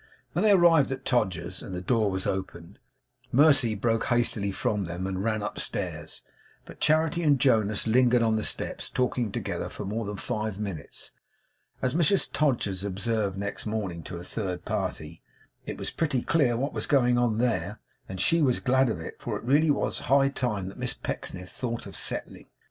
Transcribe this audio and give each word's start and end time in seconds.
When 0.33 0.43
they 0.43 0.49
arrived 0.49 0.91
at 0.91 1.05
Todgers's, 1.05 1.61
and 1.61 1.75
the 1.75 1.79
door 1.81 2.09
was 2.09 2.25
opened, 2.25 2.79
Mercy 3.31 3.75
broke 3.75 4.05
hastily 4.05 4.49
from 4.51 4.85
them, 4.85 5.05
and 5.05 5.23
ran 5.23 5.43
upstairs; 5.43 6.23
but 6.65 6.79
Charity 6.79 7.21
and 7.21 7.39
Jonas 7.39 7.85
lingered 7.85 8.23
on 8.23 8.35
the 8.35 8.43
steps 8.43 8.89
talking 8.89 9.31
together 9.31 9.69
for 9.69 9.85
more 9.85 10.05
than 10.05 10.17
five 10.17 10.57
minutes; 10.57 11.11
so, 11.11 11.11
as 11.83 11.93
Mrs 11.93 12.31
Todgers 12.33 12.83
observed 12.83 13.37
next 13.37 13.67
morning, 13.67 14.01
to 14.05 14.17
a 14.17 14.23
third 14.23 14.65
party, 14.65 15.21
'It 15.67 15.77
was 15.77 15.91
pretty 15.91 16.23
clear 16.23 16.57
what 16.57 16.73
was 16.73 16.87
going 16.87 17.19
on 17.19 17.37
THERE, 17.37 17.79
and 18.09 18.19
she 18.19 18.41
was 18.41 18.59
glad 18.59 18.89
of 18.89 18.99
it, 18.99 19.17
for 19.21 19.37
it 19.37 19.43
really 19.43 19.69
was 19.69 19.99
high 19.99 20.29
time 20.29 20.67
that 20.69 20.79
Miss 20.79 20.95
Pecksniff 20.95 21.51
thought 21.51 21.85
of 21.85 21.95
settling. 21.95 22.47